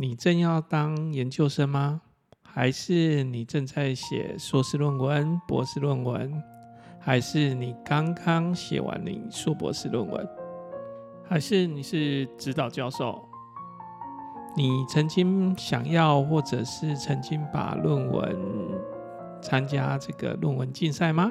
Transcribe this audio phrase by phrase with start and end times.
[0.00, 2.00] 你正要当研究生吗？
[2.42, 6.42] 还是你正在写硕士论文、博士论文？
[6.98, 10.26] 还是你刚刚写完你硕博士论文？
[11.28, 13.22] 还是你是指导教授？
[14.56, 18.34] 你曾经想要，或者是曾经把论文
[19.42, 21.30] 参加这个论文竞赛吗？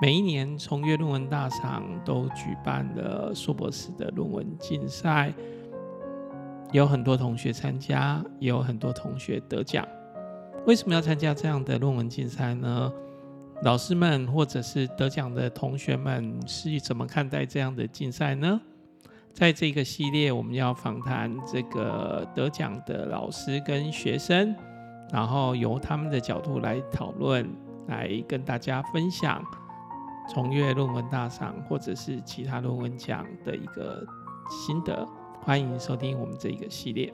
[0.00, 5.34] 每一年崇越论文大赏都举办了硕博士的论文竞赛，
[6.74, 9.86] 有很多同学参加，也有很多同学得奖。
[10.66, 12.92] 为什么要参加这样的论文竞赛呢？
[13.62, 18.60] 老师们或者是得奖的同学们是怎么看待这样的竞赛呢？
[19.32, 24.52] 在这个系列，我们要访谈这个得奖的老师跟学生，
[25.12, 27.48] 然后由他们的角度来讨论，
[27.86, 29.40] 来跟大家分享
[30.28, 34.04] 从阅论文大赏或者是其他论文奖的一个
[34.48, 35.08] 心得。
[35.44, 37.12] 欢迎收听我们这一个系列。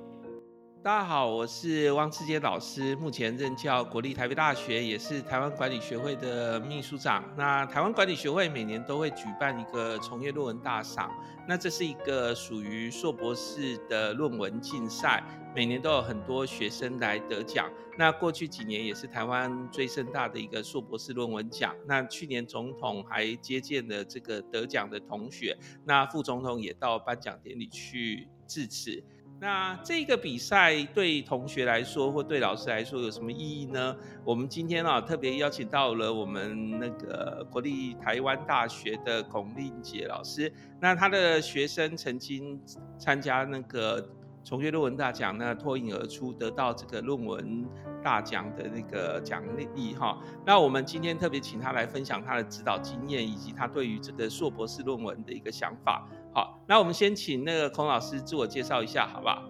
[0.82, 7.22] 大家好，我是汪志坚老师，目前任教国立台北大学，也是台湾管理学会的秘书长。
[7.36, 11.12] 那台湾管理学会每年都会举办一个从业论文大赏，
[11.46, 15.22] 那这是一个属于硕博士的论文竞赛，
[15.54, 17.70] 每年都有很多学生来得奖。
[17.98, 21.74] 那过去几年也是台湾最盛大的一个硕博士论文奖。
[21.86, 25.54] 那去年总统还接见了这个得奖的同学，
[25.84, 29.04] 那副总统也到颁奖典礼去致辞。
[29.40, 33.96] 那这个比赛对同学来说，或对老师来说有什么意义呢？
[34.22, 40.52] 我们今天啊特别邀请到了我们那个国立台湾大学的孔令杰老师。
[40.78, 42.60] 那他的学生曾经
[42.98, 44.06] 参加那个
[44.44, 47.64] 崇越论文大奖，那脱颖而出，得到这个论文
[48.04, 50.22] 大奖的那个奖励哈。
[50.44, 56.06] 那我们今天特别请他来分享他的指导经验，以及他对于这个硕博士论文的一个想法。
[56.32, 59.42] 好，那我们先请那个孔老师自我介绍一下，好不好？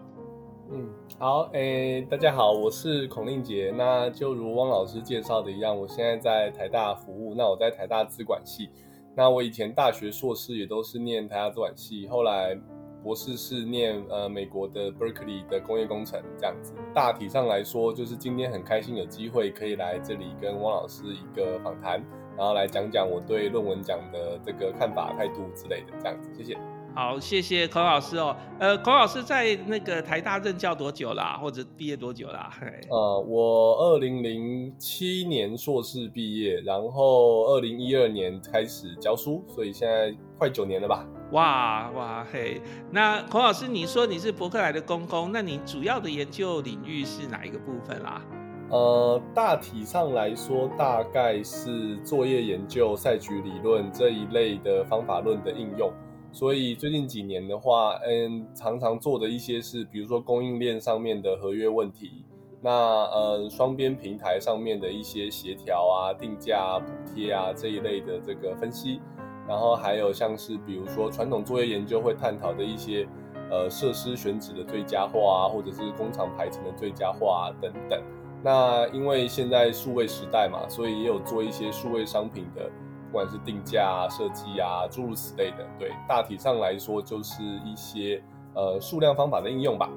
[0.73, 3.71] 嗯，好，诶、大家好，我是孔令杰。
[3.77, 7.35] 那就如汪老师介绍的一样，我现在在台大服务。
[7.35, 8.71] 那我在台大资管系。
[9.15, 12.59] 那我以前大学硕士也都是念台大资管系，后来
[13.03, 16.73] 博士是念呃美国的 Berkeley 的工业工程这样子。
[16.95, 22.03] 大体上来说，就是今天很开心有机会可以来这里跟汪老师一个访谈。
[22.39, 26.57] 然后来讲讲我对论文奖的这个看法、态度之类的，这样子，谢谢。
[26.93, 28.37] 好，谢谢孔老师哦。
[28.59, 31.39] 呃，孔老师在那个台大任教多久啦？
[31.41, 32.51] 或者毕业多久啦？
[32.91, 41.07] 呃，我二零零七年硕士毕业，然后二零一二年开始教书，所以现在快九年了吧？
[41.31, 42.61] 哇哇嘿！
[42.91, 48.21] 那孔老师，你说你是伯克莱的公公，那你主要的研究领域是哪一个部分啦？
[48.69, 55.93] 呃，大体上来说，大概是作业研究、赛局理论这一类的方法论的应用。
[56.33, 62.25] 所以最近几年的话，嗯，常常做的一些是，比如说供应链上面的合约问题，
[62.61, 69.01] 那呃，双边平台上面的一些协调啊、定价啊、补贴啊这一类的这个分析。
[69.49, 73.05] 然后还有像是比如说传统作业研究会探讨的一些
[73.51, 78.01] 呃设施选址的最佳化啊，或者是工厂排程的最佳化啊等等。
[78.45, 82.71] 那因为现在数位时代嘛，所以也有做一些数位商品的，
[83.11, 85.67] 不管是定价啊、设计啊，诸如此类的。
[85.77, 88.23] 对，大体上来说就是一些
[88.55, 89.91] 呃数量方法的应用吧。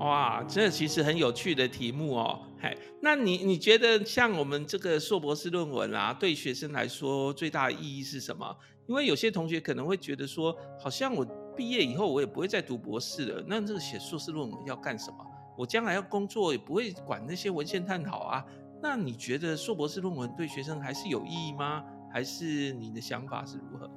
[0.00, 2.40] 哇，这其实很有趣的题目哦。
[2.60, 8.56] 嘿，那你你觉得像我们这个硕博士论文啊，对学生来说最大的意义是什么？
[8.88, 11.24] 因为有些同学可能会觉得说，好像我
[11.56, 15.24] 毕业以后我也不会再读博士了，那这个写硕士论文要干什么？
[15.56, 18.44] 我将来要工作也不会管那些文献探讨啊，
[18.82, 21.84] 那你觉得硕博士论文对学生还是有意义吗？
[22.12, 23.90] 还是你的想法是如何？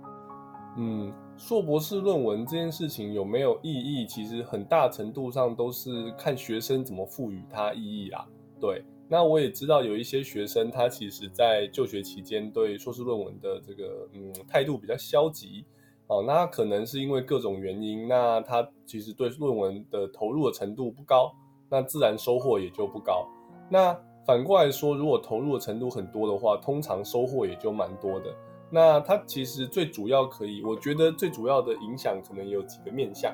[0.78, 8.28] 嗯，硕博士论文这件事情有没有意义，其实很大程度上都是看学生怎么赋予它意义啦。
[8.60, 15.66] 对，那我也知道有一些学生他其实在就学期间对硕士论文的这个嗯态度比较消极。
[16.08, 21.34] 哦，那可能是因为各种原因，那他其实对论文的投入的程度不高。
[21.68, 23.28] 那自然收获也就不高。
[23.72, 28.34] 那反过来说，如果投入的程度很多的话，通常收获也就蛮多的。
[28.72, 33.32] 那它其实最主要可以，我觉得最主要的影响可能有几个面向。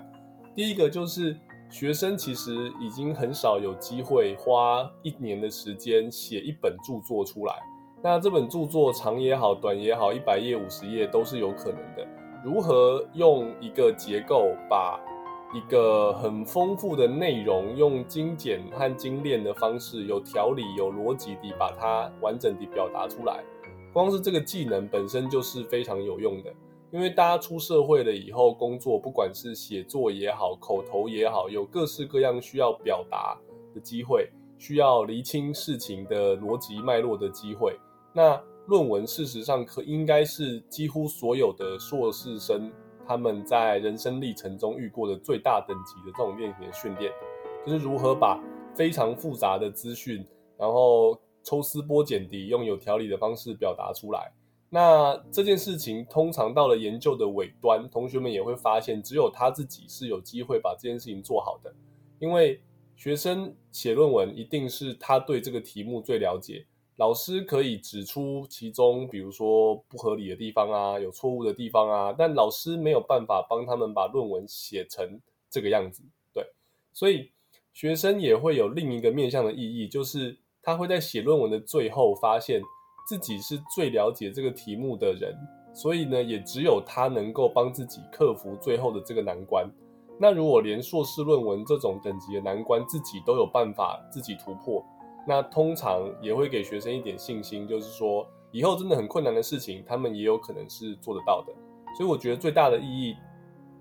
[0.53, 1.37] 第一个就是
[1.69, 7.55] 学生其实已经很少有机会花一年的时间写一本著作出来。
[8.03, 12.05] 那这本著作长也好，短也好，一百页、五十页都是有可能的。
[12.43, 14.99] 如何用一个结构把
[15.53, 23.43] 一个很丰富的内容，用精简和精炼的方式，有条理、有逻辑地把它完整地表达出来。
[23.91, 26.53] 光是这个技能本身就是非常有用的。
[26.89, 33.37] 因为大家出社会了以后，工作不管是写作也好，口头也好，有各式各样需要表达
[33.73, 37.77] 的机会，需要厘清事情的逻辑脉络的机会。
[38.13, 42.71] 那论文事实上可应该是几乎所有的硕士生
[43.11, 47.11] 他们在人生历程中遇过的最大等级的这种类型的训练，
[47.65, 48.41] 就是如何把
[48.73, 50.25] 非常复杂的资讯，
[50.57, 54.31] 然后抽丝剥茧地用有条理的方式表达出来。
[54.69, 61.75] 那这件事情通常到了研究的尾端，同学们也会发现，只有他自己是有机会把这件事情做好的。
[62.17, 62.61] 因为
[62.95, 66.65] 学生写论文一定是他对这个题目最了解，
[66.97, 76.03] 老师可以指出其中，比如说不合理的地方啊，有错误的地方啊，但老师没有办法帮他们把论文写成这个样子。
[76.33, 76.45] 对，
[76.93, 77.31] 所以
[77.73, 82.61] 学生也会有另一个面向的意义，就是他会在写论文的最后发现。
[83.07, 85.35] 自己是最了解这个题目的人，
[85.73, 89.69] 所以呢，也只有他能够帮自己克服最后的这个难关。
[90.17, 94.85] 那如果连硕士论文这种等级的难关自己都有办法自己突破，
[95.27, 101.53] 那通常也会给学生一点信心，就是说以后真的很困难的事情，他们也有可能是做得到的。
[101.97, 103.15] 所以我觉得最大的意义，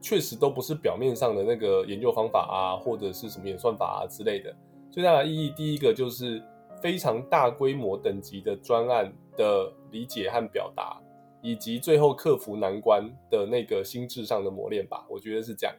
[0.01, 4.55] 确实都不是表面上的那个研究方法啊，或者是什么演算法啊之类的。
[4.91, 6.43] 最大的意义，第一个就是。
[6.83, 10.99] 非常大规模等级的专案的理解和表达，
[11.43, 15.77] 以及最后克服难关的那个心智上的磨练吧，我觉得是这样。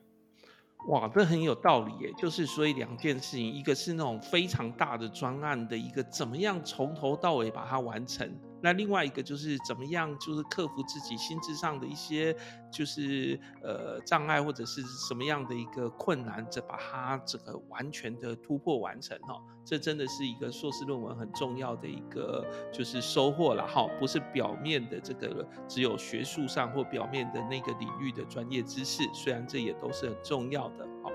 [0.88, 2.12] 哇，这很有道理耶！
[2.18, 8.28] 就是所以两件事情，一个是那种非常大的专案的一个怎么样从头到尾把它完成。
[8.62, 12.36] 那另外一个就是怎么样，就是克服自己心智上的一些，
[12.72, 19.42] 就是呃障碍或者是什么样的一个困难，这把它这个完全的突破完成哈。
[19.64, 31.12] 这真的是一个硕士论文很重要的一个就是收获了哈，不是表面的这个只有学术上或表面的那个领域的专业知识，虽然这也都是很重要的哈。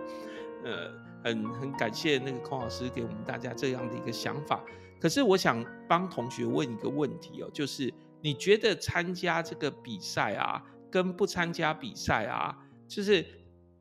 [0.65, 0.91] 呃，
[1.23, 4.61] 很很感谢那个孔老师给我们大家这样的一个想法。
[5.01, 12.57] 可是我想帮同学问一个问题哦，就是你觉得参加这个比赛啊，跟不参加比赛啊，
[12.89, 13.25] 就是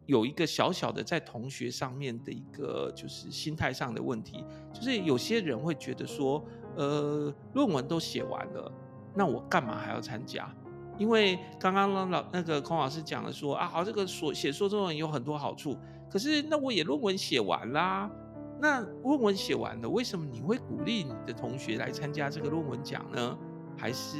[0.05, 6.45] 有一个小小的在同学上面的一个就是心态上的问题，就是有些人会觉得说，
[6.75, 8.71] 呃，论文都写完了，
[9.15, 10.53] 那我干嘛还要参加？
[10.97, 15.77] 因为刚刚老那个孔老师讲了说啊，好，这个所写说中文有很多好处，
[16.09, 18.09] 可是那我也论文写完啦。
[18.59, 23.37] 那论文写完了，为什么你会鼓励你的同学来参加这个论文奖呢？
[23.77, 24.17] 还是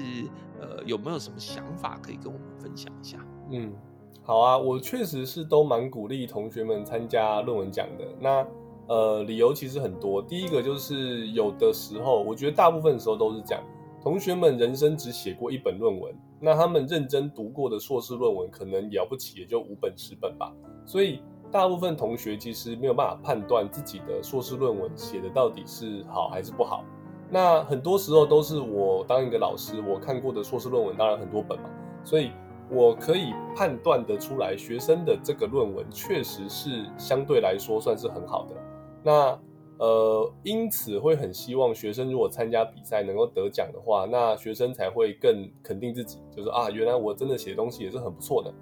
[0.60, 3.18] 呃有没有什么想法可以跟我们分享一下？
[3.52, 3.74] 嗯，
[4.22, 8.06] 好啊，我确实是都蛮鼓励同学们参加论文奖的。
[8.20, 8.46] 那
[8.88, 13.64] 呃理由其实很多，第一个就是有的时候，我觉得大部分时候都是这样，
[14.02, 20.54] 同学们人生只写过一本论文，那他们认真读过的硕士论文可能了不起也就五本十本吧，
[20.86, 21.22] 所以。
[21.56, 26.84] 大部分同学其实没有办法判断自己的硕士论文写的到底是好还是不好。
[27.30, 31.70] 那很多时候都是我当一个老师，我看过的硕士论文当然很多本嘛，
[32.04, 32.32] 所以
[32.70, 38.56] 我可以判断得出来，学生的这个论文确实是相对来说算是很好的。
[39.02, 39.40] 那
[39.78, 48.54] 呃，因此会很希望学生如果参加比赛能够得奖的话，那学生才会更肯定自己，就是啊，原来我真的写东西也是很不错的。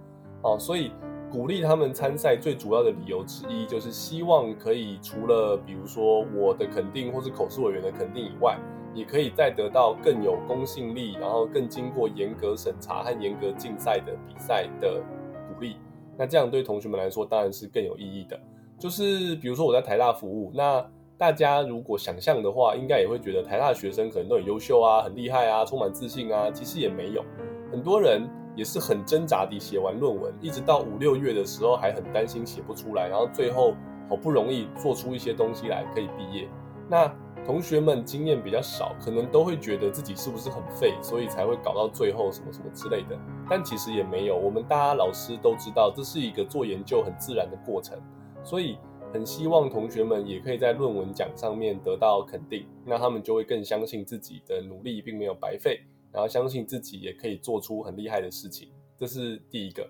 [0.44, 0.92] 哦，所以。
[1.34, 8.56] 鼓励他们参赛最主要的理由之一，就是希望可以除了比如说我的肯定或是口试委员的肯定以外，
[8.94, 15.02] 也可以再得到更有公信力，然后更经过严格审查和严格竞赛的比赛的
[15.48, 15.78] 鼓励。
[16.16, 18.40] 那这样对同学们来说当然是更有意义的。
[18.78, 20.86] 就是比如说我在台大服务，那
[21.18, 26.52] 大家如果想象的话，应该也会觉得台大学生可能都很优秀啊，很厉害啊，充满自信啊。
[26.52, 27.26] 其实也没有，
[27.72, 28.22] 很多人。
[28.56, 33.74] 也是很挣扎地写完论文，一直到五六月的时候还很担心写不出来，然后最后
[34.10, 36.48] 好不容易做出一些东西来可以毕业。
[36.90, 37.12] 那
[37.46, 43.18] 同学们经验比较少，可能都会觉得自己是不是很废，所以才会搞到最后什么什么之类的。
[43.50, 48.00] 但其实也没有，我们大家老师都知道，这是一个做研究很自然的过程，
[48.44, 48.78] 所以
[49.12, 55.82] 很希望同学们也可以在论文奖上面得到肯定，那他们就会更相信自己的努力并没有白费。
[56.14, 59.86] 然后相信自己也可以做出很厉害的事情，这是第一个。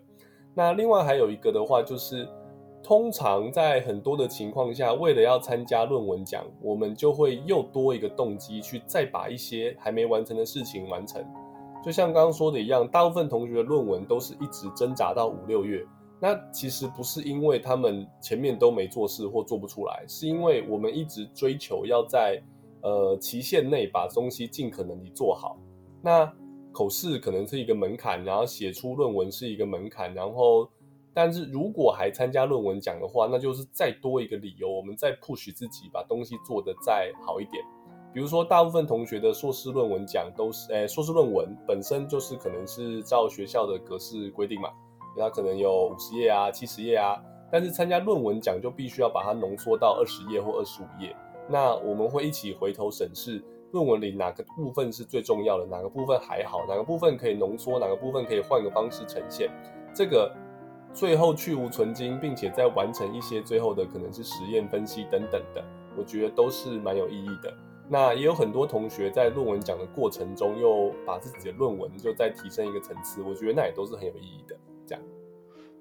[0.55, 2.27] 那另外还有一个的话，就是
[2.81, 11.25] 通常在很多的情况下，为了要参加论文奖，我们就会又多一个动机去再把一些还没完成的事情完成。
[11.83, 15.85] 就像刚刚说的一样，大部分同学的论文都是一直挣扎到五六月。
[16.21, 22.41] 那其实不是因为他们前面都没做事或做不出来，是因为我们一直追求要在
[22.81, 25.57] 呃期限内把东西尽可能地做好。
[26.03, 26.29] 那
[26.73, 30.69] 口试可能是一个门槛，然后写出论文是一个门槛，然后
[31.13, 37.63] 但是如果还参加论文奖的话，那就是再多一个理由，我们再 push 自己把东西做得再好一点。
[38.13, 44.69] 比如说，大部分同学的硕士论文奖都是，诶，硕士论文本身就是可能是照学校的格式规定嘛，
[45.17, 47.19] 它可能有五十页啊、七十页啊，
[47.51, 51.15] 但是参加论文奖就必须要把它浓缩到二十页或二十五页。
[51.49, 59.49] 那我们会一起回头审视论文里哪个部分是最重要的，哪个部分还好，哪个部分可以浓缩，哪个部分可以换个方式呈现。
[59.95, 60.31] 这个
[60.93, 65.65] 最后去芜存菁，并且再完成一些最后的可能是实验分析等等的，
[65.97, 67.51] 我觉得都是蛮有意义的。
[67.89, 74.55] 那也有很多同学在论文讲的过程中，又把自己的论文就再提升一个层次，我觉得那也都是很有意义的。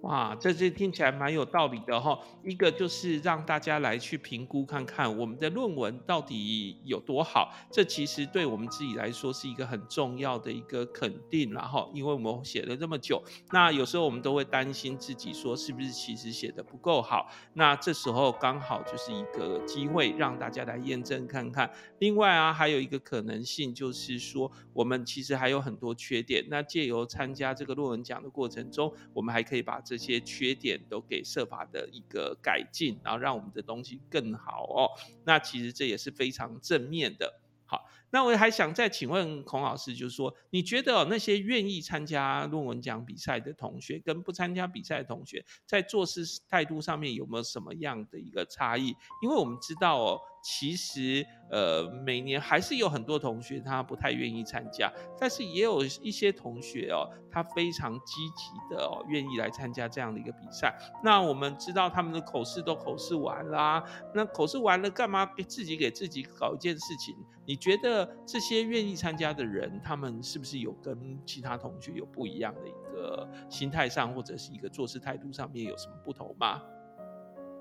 [0.02, 2.18] 哇，这这听起来蛮有道理的哈。
[2.42, 11.52] 一个就是让大家来去评估看看我们的论文到底有多好，这其实对我们自己来说是一个很重要的一个肯定。
[11.52, 17.30] 然后，因为我们写了这么久，那有时候我们都会担心自己说是不是其实写的不够好。
[17.54, 21.70] 那这时候刚好就是一个机会让大家来验证看看。
[22.00, 26.44] 另外啊，还有一个可能性就是说，我们其实还有很多缺点。
[26.48, 34.88] 那借由参加这个论文奖的过程中，我们还可以把这些缺点都给设法的一个改进，然后让我们的东西更好哦。
[35.22, 37.30] 那其实这也是非常正面的。
[37.66, 48.96] 好，那我还想再请问孔老师，就是说，你觉得那些愿意参加论文奖比赛的同学，跟不参加比赛的同学，在做事态度上面有没有什么样的一个差异？
[49.22, 50.18] 因为我们知道哦。
[50.42, 60.76] 其实，呃，每年还是有很多同学他不太愿意参加，但是也有一些同学哦，他非常积极的哦，愿意来参加这样的一个比赛。
[61.02, 67.14] 那我们知道他们的口试都口试完啦，那口试完了干嘛给自己给自己搞一件事情？
[67.46, 76.60] 你觉得这些愿意参加的人，他们是不是有跟其他同学有不一样的一个心态上，或者是一个做事态度上面有什么不同吗？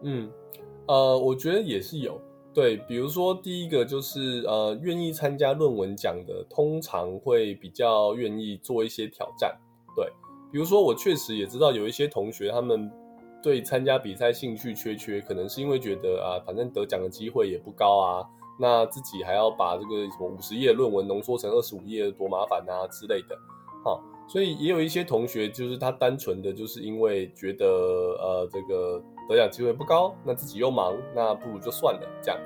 [0.01, 0.31] 嗯，
[0.87, 2.19] 呃，我觉得也是有。
[2.53, 9.57] 对，比如说第一个就是呃，愿意参加论文奖的，通常会比较愿意做一些挑战。
[9.95, 10.05] 对，
[10.51, 12.91] 比如说我确实也知道有一些同学，他们
[13.41, 18.27] 对参加比赛兴趣缺缺，可能是因为觉得啊，反正得奖的机会也不高啊，
[18.59, 23.37] 那自己还要把这个什么五十页论文浓缩成二十五页，多麻烦啊之类的。
[23.81, 29.01] 好，所以也有一些同学就是他单纯的就是因为觉得呃这个。
[29.31, 32.07] 得奖机会不高，那自己又忙，那不如就算了。
[32.21, 32.39] 这样，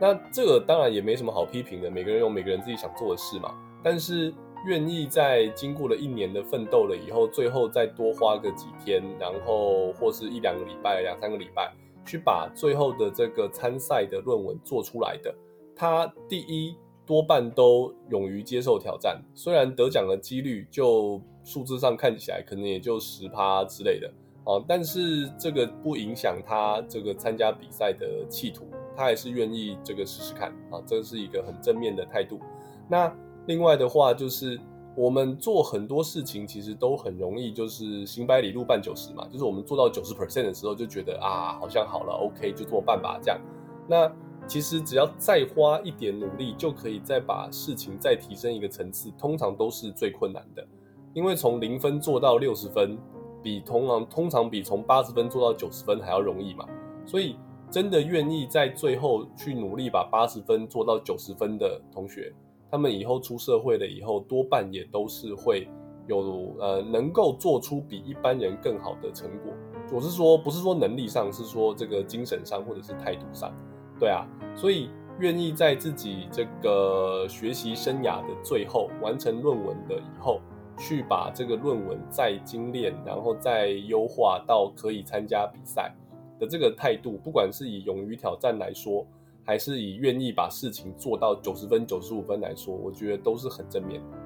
[0.00, 1.90] 那这个当然也没什么好批评的。
[1.90, 3.54] 每个人有每个人自己想做的事嘛。
[3.82, 4.34] 但是
[4.66, 11.72] 愿意在经过了一年的奋斗了以后，最后再多花个几天，然后或是一两个礼拜、两三个礼拜，
[12.04, 15.34] 去把最后的这个参赛的论文做出来的，
[15.74, 19.20] 他第一多半都勇于接受挑战。
[19.34, 24.08] 虽然得奖的几率就数字上看起来可能也就十趴之类的。
[24.44, 32.40] 哦，但是这个不影响他这个参加比赛的企图，他还是愿意这个试试看啊，这是一个很正面的态度。
[32.88, 33.14] 那
[33.46, 34.58] 另外的话，就是
[34.96, 43.40] 我们做很多事情其实都很容易，就是行百里路半九十嘛，就是我们做到九十 percent 的时候就觉得啊，好像好了，OK，就这么办吧，这样。
[43.88, 44.12] 那
[44.48, 50.66] 其实只要再花一点努力，就可以再把事情再提升一个层次，通常都是最困难的，
[51.14, 52.98] 因为从零分做到六十分。
[53.42, 56.66] 比通常通常比从八十分做到九十分还要容易嘛，
[57.04, 57.36] 所以
[57.70, 62.32] 真的愿意在最后去努力把八十分做到九十分的同学，
[62.70, 65.66] 他们以后出社会了以后，多半也都是会
[66.06, 69.52] 有呃能够做出比一般人更好的成果。
[69.92, 73.52] 我是说，不是说能力上，是说这个精神上或者是态度上，
[73.98, 80.40] 对啊，所以愿意在自己这个学习生涯的最后完成论文的以后。
[80.78, 85.92] 去把这个论文再精炼，然后再优化到可以参加比赛
[86.38, 89.06] 的这个态度，不管是以勇于挑战来说，
[89.44, 94.18] 还是以愿意把事情做到九十分、九十五分来说，我觉得都是很正面的。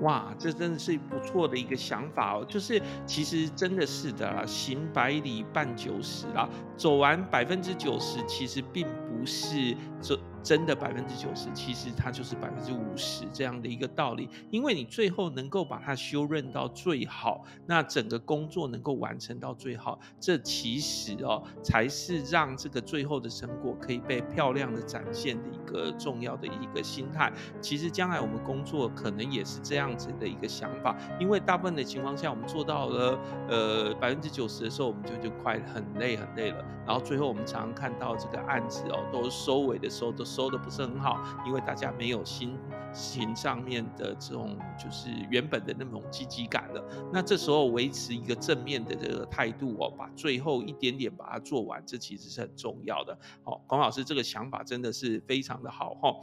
[0.00, 2.44] 哇，这真的是不错的一个想法哦！
[2.48, 10.18] 就是其实真的是的啦，行百里半九十啦，走完百分之九十，其实并不是这。
[10.44, 14.28] 真的百分之九十，其实它就是百分之五十这样的一个道理。
[14.50, 27.32] 因为你最后能够把它修润到最好，那整个工作能够完成到最好，这其实哦才是让这个最后的成果可以被漂亮的展现的一个重要的一个心态。
[27.62, 36.62] 其实将来我们工作可能也是这样子的一个想法，因为大部分的情况下，我们做到了呃百分之九十的时候，我们就就快很累很累了。
[36.86, 40.22] 然后最后我们常常看到这个案子哦，都收尾的时候都。
[40.34, 42.58] 收的不是很好，因为大家没有心
[42.94, 46.82] 情上面的这种就是原本的那种积极感了。
[47.12, 53.18] 那这时候维持一个正面的这个态度哦，把最后一点点把它做完，这其实是很重要的。
[53.44, 56.14] 哦，孔老师这个想法真的是非常的好哈。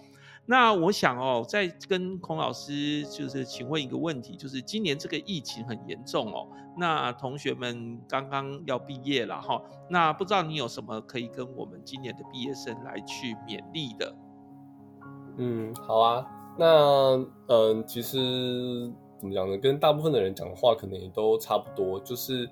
[0.46, 6.48] 那我想哦，再跟孔老师就是请问一个问题，就是今年这个疫情很严重哦，
[6.78, 14.16] 那同学们刚刚要毕业了哈，那不知道你有什么可以跟我们今年的毕业生来去勉励的？
[15.38, 16.26] 嗯，好啊，
[16.58, 18.18] 那嗯、其实
[19.20, 19.58] 怎么讲呢？
[19.58, 22.48] 跟大部分的人讲的话，可能也都差不多，就是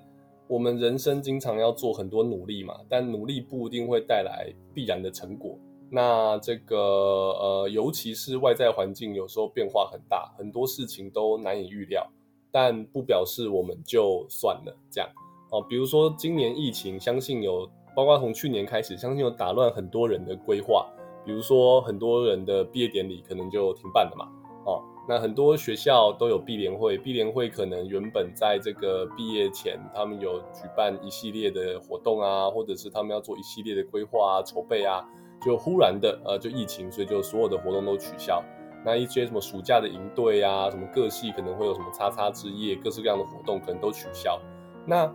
[0.48, 5.56] 我们人生经常要做很多努力嘛，但努力不一定会带来必然的成果。
[5.90, 12.08] 那这个呃，尤其是外在环境有时候变化很大，很多事情都难以预料，
[12.50, 15.10] 但不表示我们就算了这样
[15.50, 15.60] 哦。
[15.68, 20.88] 比如说今年疫情，相信有包括从去年开始，相信有打乱很多人的规划。
[21.24, 24.26] 比如说很多人的毕业典礼可能就停办了嘛，
[24.64, 35.04] 哦，那很多学校都有毕联会，毕联会可能原本在这个毕业前，他们有举办一系列的活动啊，或者是他们要做一系列的规划啊、筹备啊。
[35.42, 38.44] 就忽然的，呃，就疫情，所以就所有的活动都取消。
[38.84, 44.38] 那一些什么暑假的营队啊，什么各系可能会有什么叉叉之夜，各式各样的活动可能都取消。
[44.84, 45.10] 那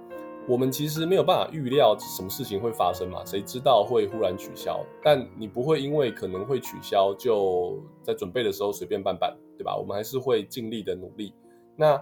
[0.47, 4.85] 我们其实没有办法预料什么事情会发生嘛，谁知道会忽然取消？
[5.03, 9.75] 但你不会因为可能会取消，就在准备的时候随便办办，对吧？
[9.75, 11.33] 我们还是会尽力的努力。
[11.75, 12.01] 那。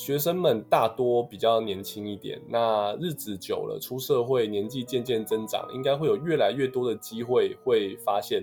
[0.00, 8.40] 学生们大多比较年轻一点，那日子久了，出社会，年纪渐渐增长，应该会有越来越多的机会，会发现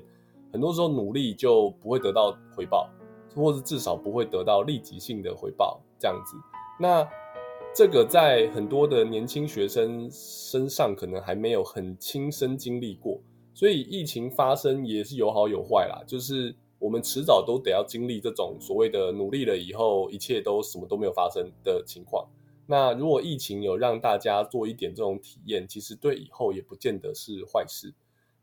[0.51, 2.89] 很多时候努力就不会得到回报，
[3.33, 6.35] 或者至少不会得到立即性的回报，这样子。
[6.77, 7.07] 那
[7.75, 13.19] 这个在很多的年轻学生身上可能还没有很亲身经历过，
[13.53, 16.55] 所以疫情发生也是有好有坏啦，就是。
[16.77, 22.27] 我们迟早都得要经历这种所谓的努力了以后，一切都什么都没有发生的情况。
[22.67, 27.93] 那如果疫情有让大家做一点这种体验，其实对以后也不见得是坏事。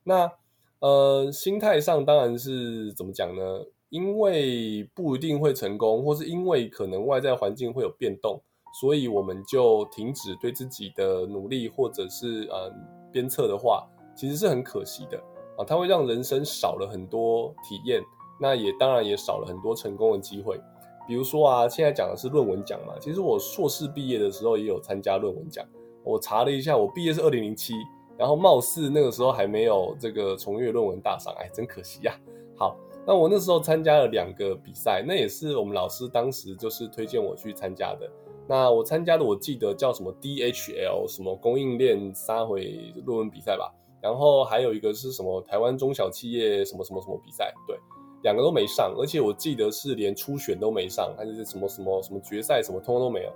[0.03, 0.33] 那
[0.81, 3.67] 呃，心态上当然是怎么讲呢？
[3.91, 12.72] 因为不一定会成功，或是因为可能外在环境会有变动，所以我们就停止对自己的努力，或者是呃
[13.12, 15.18] 鞭策的话，其实是很可惜的
[15.58, 15.64] 啊。
[15.64, 18.02] 它会让人生少了很多体验。
[18.40, 20.58] 那也当然也少了很多成功的机会，
[21.06, 22.94] 比如说啊，现在讲的是论文奖嘛。
[22.98, 25.64] 其实我硕士毕业的时候也有参加论文奖。
[26.02, 27.74] 我查了一下，我毕业是二零零七，
[28.18, 32.18] 然后貌似那个时候还没有这个从业论文大赏，哎，真可惜呀。
[32.56, 38.11] 好，那我那时候参加了两个比赛，那也是我们老师当时就是推荐我去参加的。
[38.48, 47.78] 那我参加的我记得叫什么 DHL 什么供应链三回论文比赛吧，然后还有一个是什么台湾中小企业什么什么什么比赛，对。
[48.22, 53.33] 两个都没上，而且我记得是连初选都没上，还是什么什么什么决赛什么通通都没有。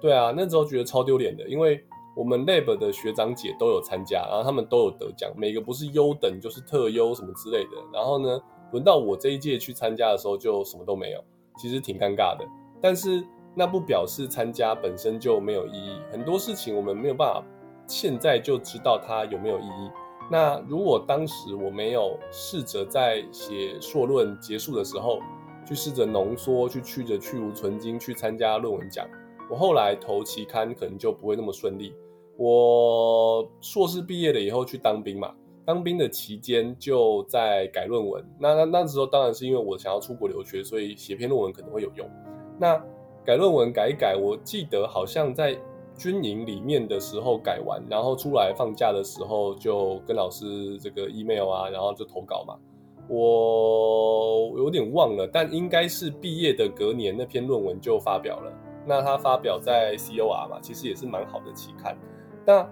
[0.00, 1.78] 对啊，那时候觉得超丢脸的，因为
[2.16, 7.70] 我们 lab 的学长姐都有参加，然后他们都有得奖，每个不是优等就是特优什么之类的。
[7.92, 8.40] 然后呢，
[8.72, 11.22] 轮到我这一届去参加的时候就什么都没有，
[11.58, 12.42] 其实挺尴尬的。
[12.80, 13.22] 但是
[13.54, 17.42] 那不表示参加本身就没有意义，很多事情我们没有办法
[17.86, 19.90] 现在就知道它有没有意义。
[20.30, 25.18] 那如果当时我没有试着在写硕论结束的时候，
[25.66, 29.06] 去试着浓缩，去去着去芜存菁去参加论文奖，
[29.50, 31.92] 我后来投期刊可能就不会那么顺利。
[32.36, 35.34] 我硕士毕业了以后去当兵嘛，
[35.64, 38.24] 当兵的期间就在改论文。
[38.38, 42.08] 那那那时候当然是因为我想要出国留学，所以写篇论文可能会有用。
[42.58, 42.80] 那
[43.24, 45.58] 改论文改一改，我记得好像在。
[45.98, 52.56] 军营里面的时候改完，然后出来放假的时候就跟老师这个 email 啊，然后就投稿嘛。
[53.06, 58.50] 我有点忘了，但应该是毕业的隔年那篇论文就发表了。
[58.86, 61.94] 那他发表在 COR 嘛，其实也是蛮好的期刊。
[62.46, 62.66] 那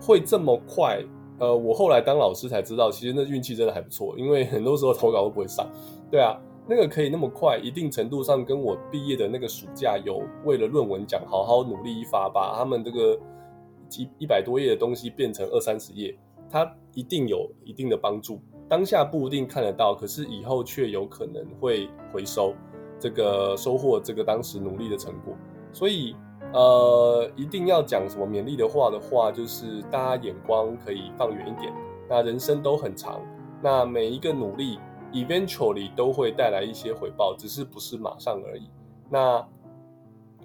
[0.00, 1.04] 会这么快？
[1.40, 5.68] 呃，我后来当老师才知道，其实那运气真的还不错，因为很多时候投稿都不会上。
[6.12, 6.38] 对啊。
[6.70, 13.18] 那个可以那么快，一定程度上跟我毕业的那个暑假有为了论文奖好好努力一发，把他们这个
[13.88, 16.14] 几一百多页的东西变成二三十页，
[16.50, 18.38] 它一定有一定的帮助。
[18.68, 22.52] 当下不一定看得到，可是以后却有可能会回收
[23.00, 25.34] 这个收获这个当时努力的成果。
[25.72, 26.14] 所以
[26.52, 31.72] 呃，一定要讲什么勉励的话的话，就是大家眼光可以放远一点。
[32.10, 33.22] 那人生都很长，
[33.62, 34.78] 那每一个努力。
[35.12, 38.68] Eventually 都会带来一些回报，只是不是马上而已。
[39.10, 39.46] 那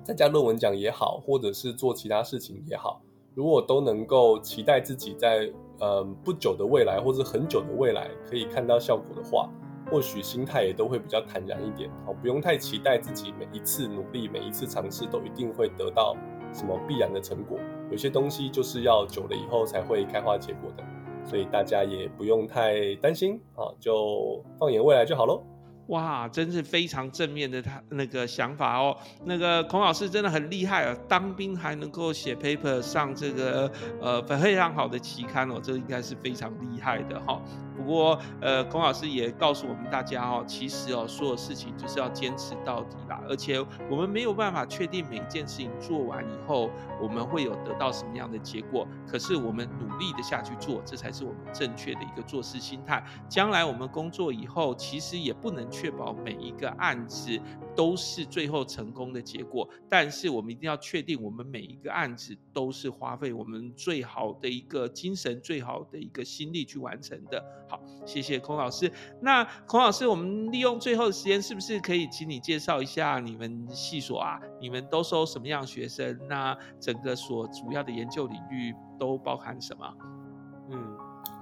[0.03, 3.01] 参加论文奖也好，或者是做其他事情也好，
[3.35, 9.49] 如果都能够期待自己在呃不久的未来，或者很久的未来可以看到效果的话，
[9.91, 16.15] 或许心态也都会比较坦然一点，哦，不用太期待自己每一次努力、每一次尝试都一定会得到
[16.53, 17.59] 什么必然的成果。
[17.91, 20.83] 有些东西就是要久了以后才会开花结果的，
[21.25, 25.41] 所以大家也不用太担心啊，就放眼未来就好喽。
[25.87, 28.95] 哇，真是非常正面的他那个想法哦。
[29.25, 33.69] 那个孔老师真的很厉害啊，当兵还能够写 paper 上这个
[33.99, 37.41] 呃非常好的期刊哦，这应该是非常厉害的哈、哦。
[37.75, 43.21] 不过呃，孔老师也告诉我们大家哦，其实哦，所有事情就是要坚持到底啦。
[43.27, 46.69] 而且我们没有办法确定每一件事情做完以后
[47.01, 53.03] 我们会有得到什么样的结果，可是我们努力的下去做，这才是我们正确的一个做事心态。
[53.27, 55.67] 将来我们工作以后，其实也不能。
[55.73, 57.37] 确保每一个案子
[57.75, 67.43] 都是最后成功的结果，但是我们一定要确定，我们每一个案子都是花费我们最好的一个精神、最好的一个心力去完成的。
[67.67, 68.91] 好，谢谢孔老师。
[69.19, 74.39] 那孔老师，我们利用最后的时间，是不是可以请你介绍一下你们系所啊？
[74.61, 76.19] 你们都收什么样学生？
[76.29, 79.91] 那整个所主要的研究领域都包含什么？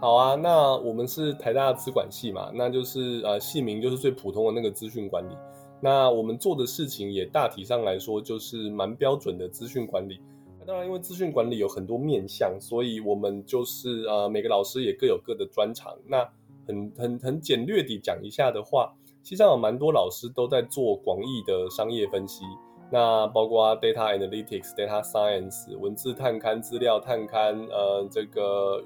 [0.02, 5.38] 好啊，那我们是台大资管系嘛，那就是呃，系名就是最普通的那个资讯管理。
[5.80, 10.20] 那我们做的事情也大体上来说就是蛮标准的资讯管理。
[10.60, 15.94] 那当然，因为资讯管理有很多面向，所以我们就是呃，每个老师也各有各的专长。
[16.08, 16.28] 那
[16.66, 22.44] 很很很简略地讲一下的话，其实上有蛮多老师都在做广义的商业分析，
[22.92, 28.84] 那包括 data analytics、data science、文字探勘、资料探勘，呃，这个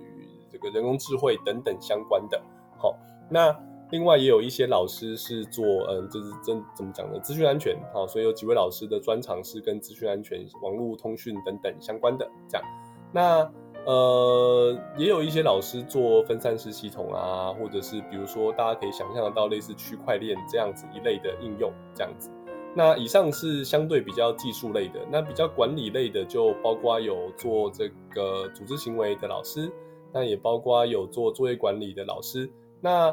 [0.56, 2.41] 这个人工智慧等等相关的，
[2.78, 2.96] 好，
[3.30, 3.54] 那
[3.91, 7.20] 另外也有一些老师是做，嗯，就是真怎么讲呢？
[7.20, 12.65] 资讯安全，好，所以有几位老师的专长是跟资讯安全、网络通讯等等相关的，这样。
[13.12, 13.52] 那
[13.86, 22.32] 呃，也有一些老师做分散式系统啊，或者是比如说大家可以想象得到类似区块链这样子一类的应用，这样子。
[22.78, 29.72] 那以上是相对比较技术类的，那比较管理类的就包括有做这个组织行为的老师。
[30.15, 32.49] 那也包括有做作业管理的老师，
[32.80, 33.12] 那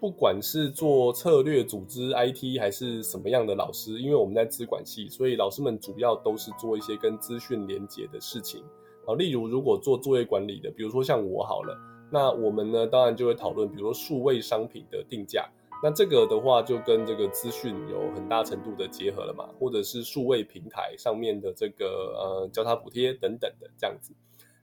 [0.00, 8.64] 不管是做策略、组织、IT 还是什么样的老师，因为我们在资管系，所以老师们主要都是做一些跟资讯连结的事情。
[9.06, 11.78] 好，例如如果做作业管理的，比如说像我好了，
[12.10, 15.48] 那我们呢当然就会讨论，比如说数位商品的定价，
[15.80, 24.12] 那这个的话就跟这个资讯有很大程度的结合了嘛，或者是数位平台上面的这个呃交叉补贴等等的这样子，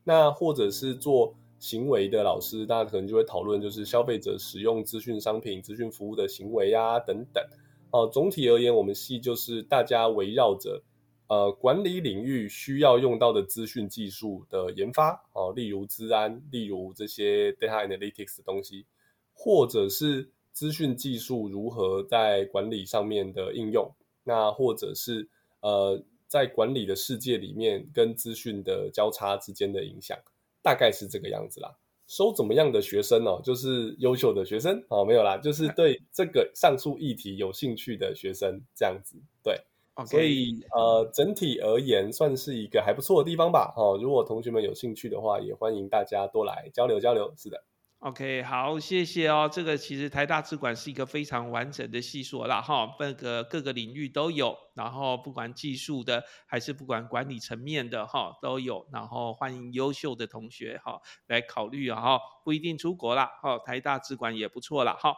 [0.03, 1.33] 那或者是做。
[1.59, 7.43] 行为的老师，大家可能就会讨论，就是消费者使用资讯商品、资讯服务的行为啊等等。
[7.91, 10.83] 哦、总体而言，我们系就是大家围绕着
[11.27, 18.85] 呃管理领域需要用到的资讯技术的研发，哦、例如资安，例如这些 data analytics 的东西，
[19.33, 23.91] 或者是资讯技术如何在管理上面的应用，
[24.23, 25.27] 那或者是
[25.61, 30.15] 呃在管理的世界里面跟资讯的交叉之间的影响。
[30.61, 31.75] 大概是这个样子啦，
[32.07, 33.41] 收怎么样的学生哦？
[33.43, 39.61] 就是优秀的学生哦，没有啦，就是对这个上述议题有兴趣的学生这样子，对.
[40.07, 43.73] 所以呃，整体而言算是一个还不错的地方吧。
[43.75, 47.33] 哦，如果同学们有兴趣的话，也欢迎大家多来交流交流。
[47.37, 47.61] 是的。
[47.99, 49.49] OK，好，谢谢哦。
[49.51, 65.13] 这个其实台大资管是一个非常完整的系所啦，哈，各个各个领域都有，然后不管技术的还是不管管理层面的哈都有，然后欢迎优秀的同学哈来考虑啊，哈，不一定出国啦，哈，台大资管也不错啦，哈。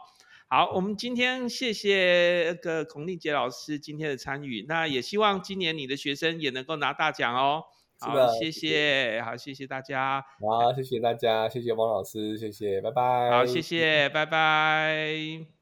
[0.48, 7.62] 好，我们今天谢谢个孔令杰老师今天的参与，那也希望今年你的学生也能够拿大奖哦。
[8.10, 10.24] 好，谢谢，好，谢谢大家。
[10.40, 13.30] 好，谢谢大家，谢谢汪老师，谢谢，拜拜。
[13.30, 15.61] 好，谢谢，拜拜。